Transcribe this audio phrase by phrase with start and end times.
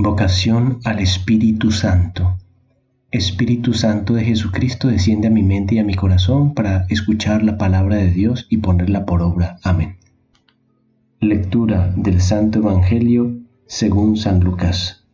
[0.00, 2.38] Invocación al Espíritu Santo.
[3.10, 7.58] Espíritu Santo de Jesucristo, desciende a mi mente y a mi corazón para escuchar la
[7.58, 9.58] palabra de Dios y ponerla por obra.
[9.62, 9.98] Amén.
[11.20, 15.04] Lectura del Santo Evangelio según San Lucas.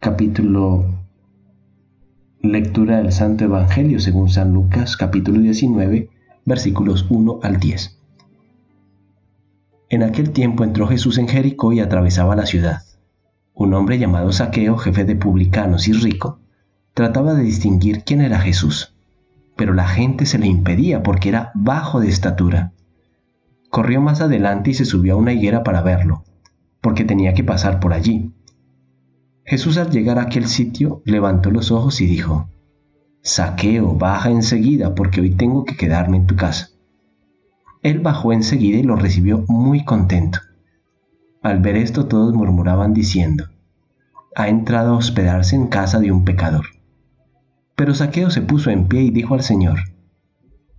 [0.00, 0.86] Capítulo
[2.40, 6.08] Lectura del Santo Evangelio según San Lucas, capítulo 19,
[6.46, 7.98] versículos 1 al 10.
[9.90, 12.84] En aquel tiempo entró Jesús en Jericó y atravesaba la ciudad.
[13.54, 16.40] Un hombre llamado Saqueo, jefe de publicanos y rico,
[16.94, 18.94] trataba de distinguir quién era Jesús,
[19.56, 22.72] pero la gente se le impedía porque era bajo de estatura.
[23.70, 26.24] Corrió más adelante y se subió a una higuera para verlo,
[26.80, 28.32] porque tenía que pasar por allí.
[29.44, 32.48] Jesús al llegar a aquel sitio levantó los ojos y dijo,
[33.22, 36.70] Saqueo, baja enseguida porque hoy tengo que quedarme en tu casa.
[37.82, 40.38] Él bajó enseguida y lo recibió muy contento.
[41.42, 43.46] Al ver esto todos murmuraban diciendo,
[44.34, 46.66] ha entrado a hospedarse en casa de un pecador.
[47.76, 49.80] Pero Saqueo se puso en pie y dijo al Señor,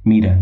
[0.03, 0.39] Mira,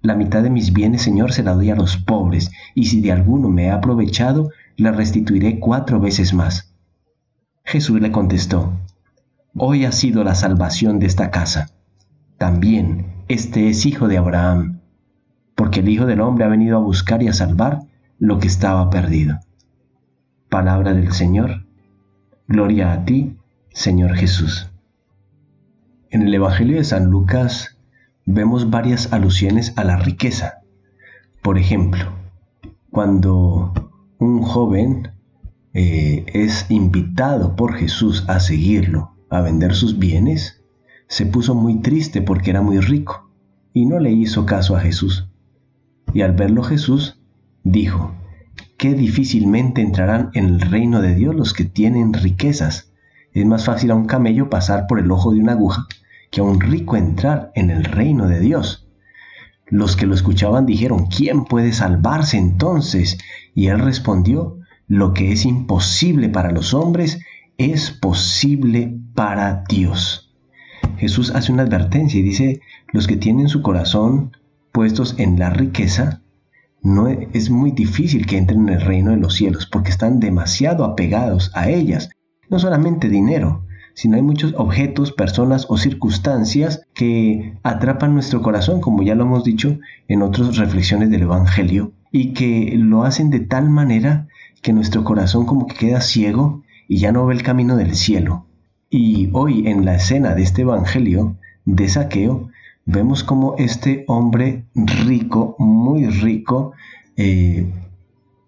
[0.00, 3.12] la mitad de mis bienes, Señor, se la doy a los pobres, y si de
[3.12, 6.74] alguno me he aprovechado, la restituiré cuatro veces más.
[7.64, 8.72] Jesús le contestó,
[9.56, 11.70] Hoy ha sido la salvación de esta casa.
[12.38, 14.80] También este es hijo de Abraham,
[15.54, 17.80] porque el Hijo del Hombre ha venido a buscar y a salvar
[18.18, 19.40] lo que estaba perdido.
[20.48, 21.66] Palabra del Señor.
[22.50, 23.36] Gloria a ti,
[23.74, 24.70] Señor Jesús.
[26.08, 27.76] En el Evangelio de San Lucas
[28.24, 30.62] vemos varias alusiones a la riqueza.
[31.42, 32.10] Por ejemplo,
[32.90, 35.10] cuando un joven
[35.74, 40.64] eh, es invitado por Jesús a seguirlo, a vender sus bienes,
[41.06, 43.30] se puso muy triste porque era muy rico
[43.74, 45.28] y no le hizo caso a Jesús.
[46.14, 47.20] Y al verlo Jesús
[47.62, 48.14] dijo,
[48.78, 52.92] qué difícilmente entrarán en el reino de Dios los que tienen riquezas.
[53.34, 55.86] Es más fácil a un camello pasar por el ojo de una aguja
[56.30, 58.88] que a un rico entrar en el reino de Dios.
[59.66, 63.18] Los que lo escuchaban dijeron, ¿quién puede salvarse entonces?
[63.54, 67.20] Y él respondió, lo que es imposible para los hombres
[67.58, 70.34] es posible para Dios.
[70.96, 72.60] Jesús hace una advertencia y dice,
[72.92, 74.36] los que tienen su corazón
[74.72, 76.22] puestos en la riqueza,
[76.88, 80.84] no es muy difícil que entren en el reino de los cielos porque están demasiado
[80.84, 82.10] apegados a ellas.
[82.48, 89.02] No solamente dinero, sino hay muchos objetos, personas o circunstancias que atrapan nuestro corazón, como
[89.02, 89.78] ya lo hemos dicho
[90.08, 94.28] en otras reflexiones del Evangelio, y que lo hacen de tal manera
[94.62, 98.46] que nuestro corazón como que queda ciego y ya no ve el camino del cielo.
[98.88, 102.48] Y hoy en la escena de este Evangelio de saqueo,
[102.88, 106.72] vemos como este hombre rico, muy rico,
[107.18, 107.70] eh,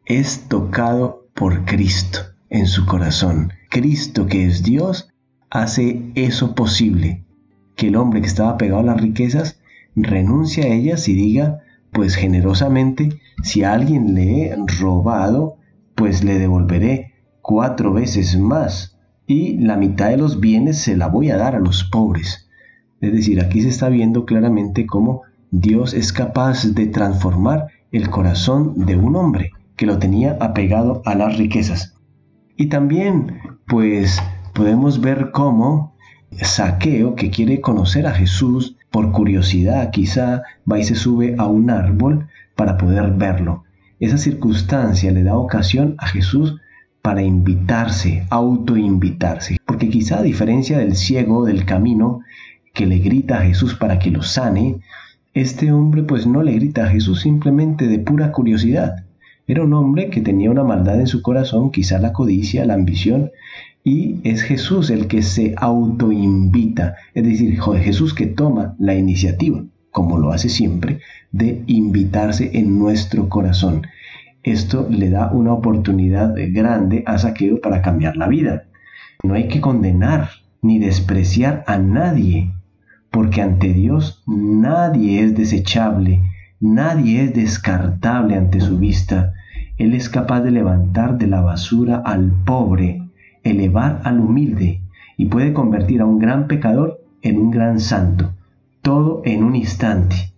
[0.07, 3.53] es tocado por Cristo en su corazón.
[3.69, 5.11] Cristo, que es Dios,
[5.51, 7.23] hace eso posible,
[7.77, 9.61] que el hombre que estaba pegado a las riquezas
[9.95, 11.59] renuncie a ellas y diga,
[11.93, 15.59] pues generosamente, si a alguien le he robado,
[15.95, 17.13] pues le devolveré
[17.43, 21.61] cuatro veces más y la mitad de los bienes se la voy a dar a
[21.61, 22.50] los pobres.
[23.01, 28.87] Es decir, aquí se está viendo claramente cómo Dios es capaz de transformar el corazón
[28.87, 31.95] de un hombre que lo tenía apegado a las riquezas.
[32.57, 34.21] Y también, pues,
[34.55, 35.97] podemos ver cómo
[36.33, 41.71] Saqueo, que quiere conocer a Jesús, por curiosidad quizá va y se sube a un
[41.71, 43.65] árbol para poder verlo.
[43.99, 46.61] Esa circunstancia le da ocasión a Jesús
[47.03, 52.21] para invitarse, autoinvitarse, porque quizá a diferencia del ciego del camino,
[52.73, 54.81] que le grita a Jesús para que lo sane,
[55.35, 59.05] este hombre pues no le grita a Jesús simplemente de pura curiosidad.
[59.47, 63.31] Era un hombre que tenía una maldad en su corazón, quizá la codicia, la ambición,
[63.83, 70.19] y es Jesús el que se autoinvita, es decir, Jesús que toma la iniciativa, como
[70.19, 71.01] lo hace siempre,
[71.33, 73.87] de invitarse en nuestro corazón.
[74.43, 78.65] Esto le da una oportunidad grande a Saqueo para cambiar la vida.
[79.23, 80.31] No hay que condenar
[80.63, 82.53] ni despreciar a nadie
[83.11, 86.23] porque ante Dios nadie es desechable,
[86.61, 89.33] nadie es descartable ante su vista.
[89.77, 93.03] Él es capaz de levantar de la basura al pobre,
[93.43, 94.81] elevar al humilde
[95.17, 98.33] y puede convertir a un gran pecador en un gran santo,
[98.83, 100.33] todo en un instante.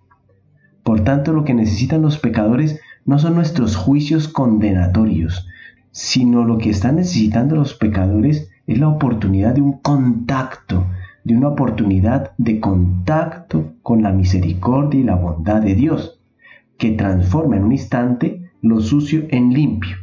[0.83, 5.47] Por tanto, lo que necesitan los pecadores no son nuestros juicios condenatorios,
[5.91, 10.87] sino lo que están necesitando los pecadores es la oportunidad de un contacto
[11.25, 16.21] de una oportunidad de contacto con la misericordia y la bondad de Dios,
[16.79, 19.97] que transforma en un instante lo sucio en limpio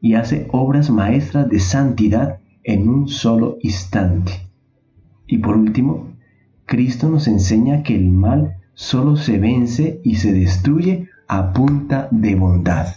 [0.00, 4.32] y hace obras maestras de santidad en un solo instante.
[5.26, 6.08] Y por último,
[6.66, 12.34] Cristo nos enseña que el mal solo se vence y se destruye a punta de
[12.34, 12.88] bondad.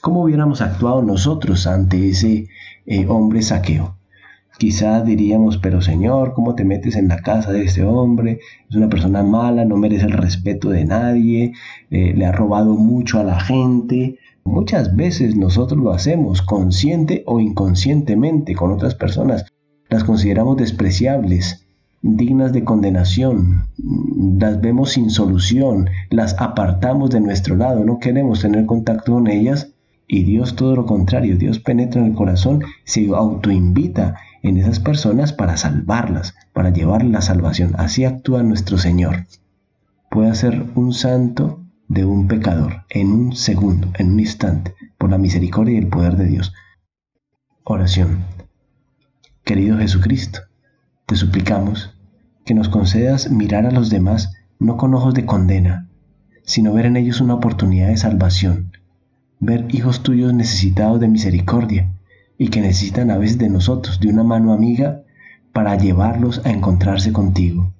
[0.00, 2.48] ¿Cómo hubiéramos actuado nosotros ante ese
[2.86, 3.96] eh, hombre saqueo?
[4.58, 8.38] Quizá diríamos, pero Señor, ¿cómo te metes en la casa de este hombre?
[8.68, 11.52] Es una persona mala, no merece el respeto de nadie,
[11.90, 14.18] eh, le ha robado mucho a la gente.
[14.44, 19.46] Muchas veces nosotros lo hacemos consciente o inconscientemente con otras personas.
[19.88, 21.66] Las consideramos despreciables,
[22.02, 23.68] dignas de condenación,
[24.38, 29.72] las vemos sin solución, las apartamos de nuestro lado, no queremos tener contacto con ellas
[30.08, 35.32] y Dios todo lo contrario, Dios penetra en el corazón, se autoinvita en esas personas
[35.32, 37.74] para salvarlas, para llevarles la salvación.
[37.78, 39.26] Así actúa nuestro Señor.
[40.10, 45.18] Puede hacer un santo de un pecador en un segundo, en un instante, por la
[45.18, 46.52] misericordia y el poder de Dios.
[47.64, 48.24] Oración.
[49.44, 50.40] Querido Jesucristo,
[51.06, 51.94] te suplicamos
[52.44, 55.88] que nos concedas mirar a los demás no con ojos de condena,
[56.44, 58.72] sino ver en ellos una oportunidad de salvación,
[59.38, 61.92] ver hijos tuyos necesitados de misericordia
[62.42, 65.04] y que necesitan a veces de nosotros, de una mano amiga,
[65.52, 67.72] para llevarlos a encontrarse contigo.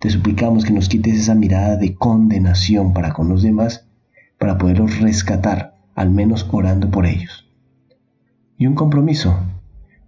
[0.00, 3.86] Te suplicamos que nos quites esa mirada de condenación para con los demás,
[4.36, 7.48] para poderlos rescatar, al menos orando por ellos.
[8.56, 9.38] Y un compromiso.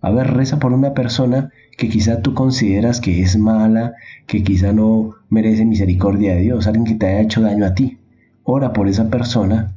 [0.01, 3.93] A ver, reza por una persona que quizá tú consideras que es mala,
[4.27, 8.01] que quizá no merece misericordia de Dios, alguien que te haya hecho daño a ti.
[8.43, 9.77] Ora por esa persona,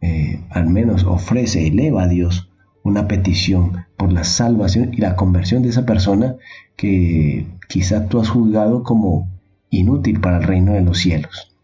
[0.00, 2.51] eh, al menos ofrece, eleva a Dios
[2.82, 6.36] una petición por la salvación y la conversión de esa persona
[6.76, 9.28] que quizá tú has juzgado como
[9.70, 11.56] inútil para el reino de los cielos,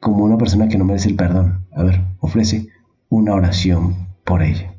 [0.00, 1.66] como una persona que no merece el perdón.
[1.72, 2.68] A ver, ofrece
[3.08, 4.71] una oración por ella.